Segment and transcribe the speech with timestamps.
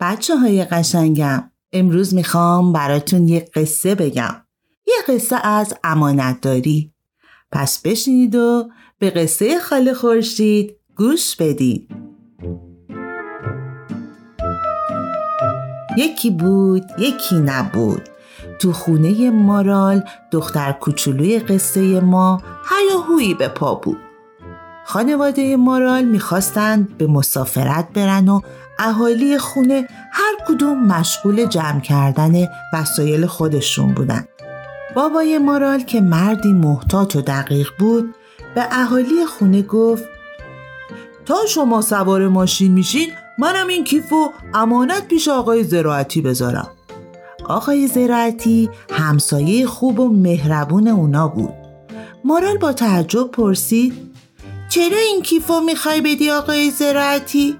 [0.00, 4.34] بچه های قشنگم امروز می‌خوام براتون یه قصه بگم.
[4.86, 6.92] یه قصه از امانتداری.
[7.52, 11.90] پس بشینید و به قصه خاله خورشید گوش بدید.
[15.96, 18.08] یکی بود یکی نبود.
[18.58, 24.05] تو خونه مارال دختر کوچولوی قصه ما هیاهویی به پا بود.
[24.88, 28.40] خانواده مارال می‌خواستند به مسافرت برن و
[28.78, 34.24] اهالی خونه هر کدوم مشغول جمع کردن وسایل خودشون بودن.
[34.94, 38.14] بابای مارال که مردی محتاط و دقیق بود
[38.54, 40.04] به اهالی خونه گفت
[41.26, 43.08] تا شما سوار ماشین میشین
[43.38, 46.68] منم این کیف و امانت پیش آقای زراعتی بذارم.
[47.48, 51.54] آقای زراعتی همسایه خوب و مهربون اونا بود.
[52.24, 54.15] مارال با تعجب پرسید
[54.76, 57.56] چرا این کیفو می‌خوای بدی آقای زراعتی؟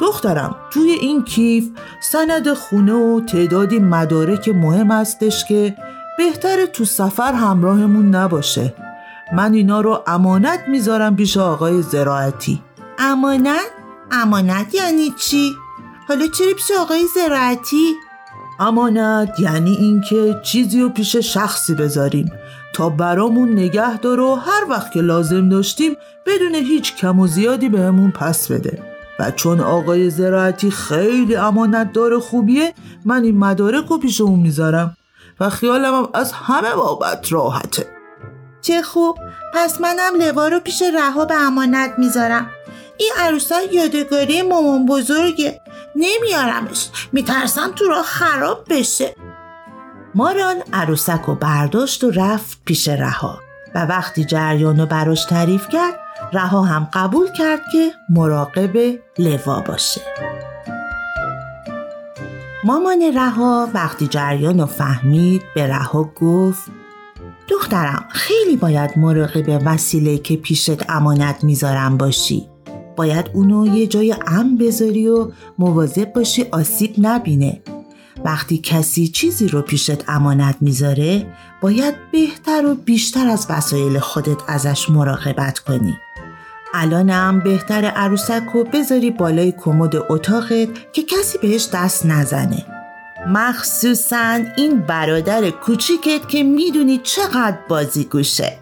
[0.00, 1.68] دخترم توی این کیف
[2.00, 5.76] سند خونه و تعدادی مدارک مهم هستش که
[6.18, 8.74] بهتر تو سفر همراهمون نباشه
[9.32, 12.62] من اینا رو امانت می‌ذارم پیش آقای زراعتی
[12.98, 13.70] امانت؟
[14.12, 15.52] امانت یعنی چی؟
[16.08, 17.94] حالا چرا پیش آقای زراعتی؟
[18.60, 22.32] امانت یعنی اینکه چیزی رو پیش شخصی بذاریم
[22.74, 27.68] تا برامون نگه داره و هر وقت که لازم داشتیم بدون هیچ کم و زیادی
[27.68, 28.82] بهمون پس بده.
[29.18, 34.96] و چون آقای زراعتی خیلی امانت داره خوبیه من این مدارک رو پیش اون می‌ذارم
[35.40, 37.86] و خیالم هم از همه بابت راحته.
[38.62, 39.18] چه خوب.
[39.54, 42.50] پس منم لوا رو پیش رها به امانت می‌ذارم.
[42.96, 45.60] این عروسا یادگاری مامان بزرگه.
[45.96, 46.90] نمیارمش.
[47.12, 49.14] میترسم تو راه خراب بشه.
[50.16, 53.38] مارال عروسک و برداشت و رفت پیش رها.
[53.74, 55.94] و وقتی جریان رو براش تعریف کرد
[56.32, 60.00] رها هم قبول کرد که مراقب لوا باشه.
[62.64, 66.62] مامان رها وقتی جریان رو فهمید به رها گفت
[67.48, 72.48] دخترم خیلی باید مراقب وسیله که پیشت امانت می‌ذارم باشی.
[72.96, 77.62] باید اونو یه جای امن بذاری و مواظب باشی آسیب نبینه.
[78.24, 81.26] وقتی کسی چیزی رو پیشت امانت می‌ذاره
[81.60, 85.98] باید بهتر و بیشتر از وسایل خودت ازش مراقبت کنی.
[86.74, 92.66] الانم بهتر عروسک رو بذاری بالای کمد اتاقت که کسی بهش دست نزنه.
[93.28, 98.58] مخصوصا این برادر کوچیکت که می‌دونی چقدر بازی گوشه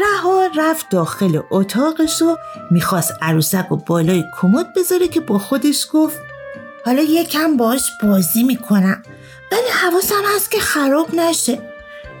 [0.00, 2.36] رها رفت داخل اتاقش و
[2.70, 6.18] می‌خواست عروسک و بالای کمد بذاره که با خودش گفت
[6.84, 9.02] حالا یکم باش بازی می‌کنم.
[9.52, 11.58] ولی حواسم هست که خراب نشه.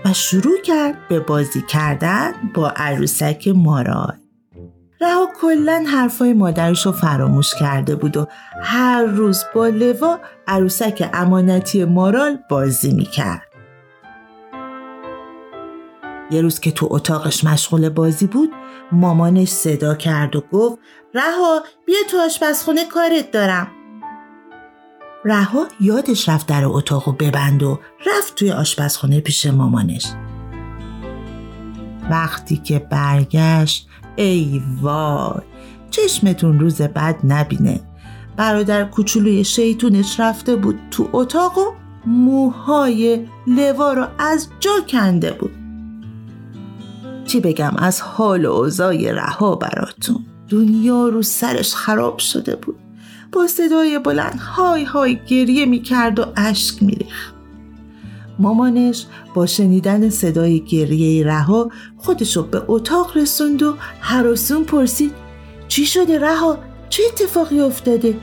[0.04, 4.16] و شروع کرد به بازی کردن با عروسک مارال.
[5.00, 8.26] رها کلا حرفای مادرش رو فراموش کرده بود و
[8.62, 13.48] هر روز با لوا عروسک امانتی مارال بازی می‌کرد.
[16.30, 18.50] یه روز که تو اتاقش مشغول بازی بود
[18.92, 20.78] مامانش صدا کرد و گفت
[21.14, 23.68] رها بیا تو آشپزخونه کارت دارم.
[25.24, 30.06] رها یادش رفت در اتاق و ببند و رفت توی آشپزخونه پیش مامانش.
[32.10, 35.40] وقتی که برگشت ای وای
[35.90, 37.80] چشمتون روز بد نبینه.
[38.36, 41.72] برادر کوچولوی شیطونش رفته بود تو اتاق و
[42.06, 45.52] موهای لوا رو از جا کنده بود.
[47.24, 50.26] چی بگم از حال و اوضاع رها براتون.
[50.48, 52.81] دنیا رو سرش خراب شده بود.
[53.32, 56.98] با صدای بلند های های گریه می کرد و اشک می
[58.38, 65.12] مامانش با شنیدن صدای گریه رها خودشو به اتاق رسوند و حراسون پرسید
[65.68, 68.18] چی شده رها؟ چه اتفاقی افتاده؟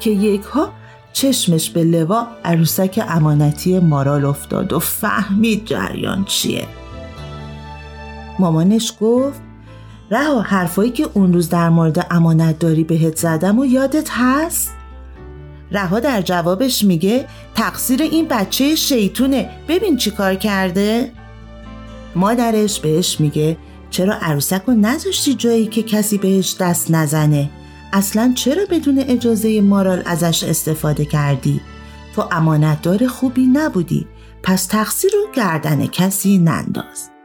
[0.00, 0.72] که یک ها
[1.12, 6.66] چشمش به لوا عروسک امانتی مارال افتاد و فهمید جریان چیه
[8.38, 9.45] مامانش گفت
[10.10, 14.72] رها حرفایی که اون روز در مورد امانت داری بهت زدم و یادت هست؟
[15.72, 21.12] رها در جوابش میگه تقصیر این بچه شیطونه ببین چی کار کرده؟
[22.16, 23.56] مادرش بهش میگه
[23.90, 27.50] چرا عروسک رو نذاشتی جایی که کسی بهش دست نزنه؟
[27.92, 31.60] اصلا چرا بدون اجازه مارال ازش استفاده کردی؟
[32.14, 34.06] تو امانتدار خوبی نبودی
[34.42, 37.15] پس تقصیر رو گردن کسی ننداز.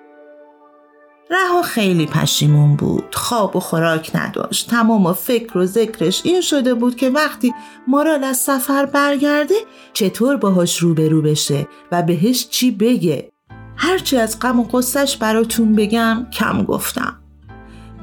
[1.32, 3.16] رها خیلی پشیمون بود.
[3.16, 4.70] خواب و خوراک نداشت.
[4.70, 7.54] تمام فکر و ذکرش این شده بود که وقتی
[7.88, 9.56] مارال از سفر برگرده
[9.94, 13.32] چطور باهاش روبرو بشه و بهش چی بگه؟
[13.76, 17.18] هرچی از غم و قصهش براتون بگم کم گفتم.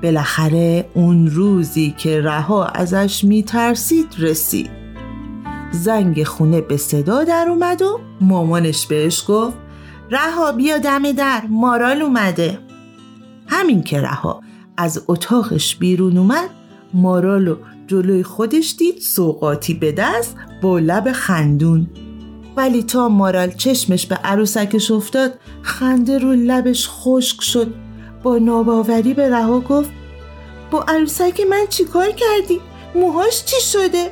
[0.03, 4.71] بالاخره اون روزی که رها ازش میترسید رسید.
[5.71, 9.57] زنگ خونه به صدا در اومد و مامانش بهش گفت
[10.11, 12.68] رها بیا دم در مارال اومده.
[13.49, 14.43] همین که رها
[14.77, 16.51] از اتاقش بیرون اومد
[16.95, 17.57] مارالو
[17.87, 21.87] جلوی خودش دید سوقاتی به دست با لب خندون
[22.57, 27.75] ولی تا مارال چشمش به عروسکش افتاد خنده رو لبش خشک شد
[28.23, 29.91] با ناباوری به رها گفت
[30.71, 32.61] با عروسک من چیکار کردی؟
[32.95, 34.11] موهاش چی شده؟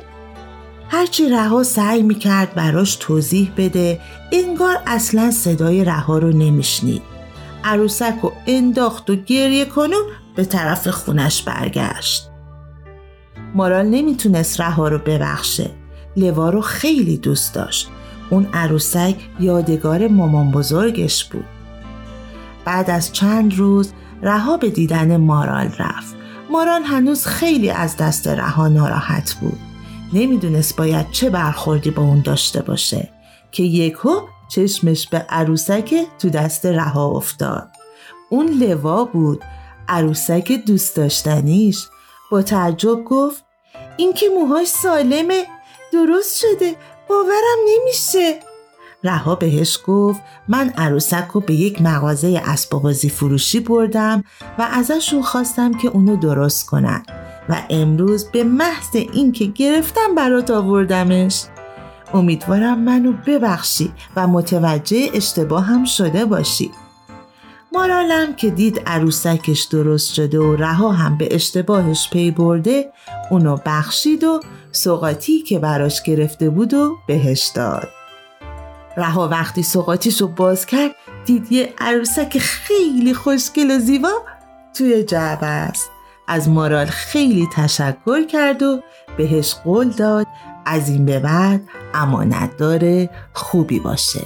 [0.89, 3.99] هرچی رها سعی می‌کرد براش توضیح بده
[4.31, 7.16] انگار اصلا صدای رها رو نمیشنید
[7.67, 10.03] عروسک رو انداخت و گریه کنون
[10.35, 12.29] به طرف خونش برگشت.
[13.55, 15.69] مارال نمی‌تونست رها رو ببخشه.
[16.17, 17.89] لوا رو خیلی دوست داشت.
[18.29, 21.45] اون عروسک یادگار مامان بزرگش بود.
[22.65, 26.15] بعد از چند روز رها به دیدن مارال رفت.
[26.51, 29.59] مارال هنوز خیلی از دست رها ناراحت بود.
[30.13, 33.09] نمی‌دونست باید چه برخوردی با اون داشته باشه.
[33.51, 34.09] که یکو
[34.47, 37.69] چشمش به عروسک تو دست رها افتاد.
[38.29, 39.43] اون لوا بود.
[39.87, 41.87] عروسک دوست داشتنیش.
[42.31, 43.43] با تعجب گفت
[43.97, 45.45] این که موهاش سالمه.
[45.93, 46.75] درست شده.
[47.09, 48.39] باورم نمیشه.
[49.03, 54.23] رها بهش گفت من عروسک رو به یک مغازه اسباب فروشی بردم
[54.57, 57.03] و ازشون خواستم که اونو درست کنن
[57.49, 61.43] و امروز به محض اینکه گرفتم برات آوردمش.
[62.13, 66.71] امیدوارم منو ببخشی و متوجه اشتباه هم شده باشی.
[67.73, 72.91] مارالم که دید عروسکش درست شده و رها هم به اشتباهش پی برده
[73.31, 74.39] اونو بخشید و
[74.71, 77.87] سوقاتی که براش گرفته بود و بهش داد.
[78.97, 80.91] رها وقتی سوقاتیش رو باز کرد
[81.25, 84.13] دید یه عروسک خیلی خوشگل و زیبا
[84.73, 85.89] توی جعبه است.
[86.27, 88.81] از مارال خیلی تشکر کرد و
[89.17, 90.27] بهش قول داد
[90.69, 91.61] از این به بعد
[91.93, 94.25] امانتدار خوبی باشه.